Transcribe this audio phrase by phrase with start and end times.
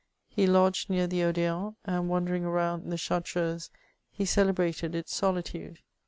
[0.29, 3.69] He lodged near the Odeon, and wandering around tJie Char treuse,
[4.11, 5.77] he celebrated its solitude.